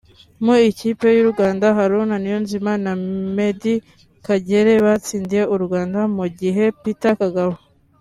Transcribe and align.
Mu 0.43 0.53
ikipe 0.69 1.07
y’u 1.17 1.27
Rwanda 1.31 1.65
Haruna 1.77 2.15
Niyonzima 2.19 2.71
na 2.83 2.93
Meddie 3.35 3.83
Kagere 4.25 4.73
batsindiye 4.85 5.43
u 5.55 5.57
Rwanda 5.63 5.99
mu 6.17 6.25
gihe 6.39 6.63
Peter 6.81 7.13
Kagabo 7.23 7.55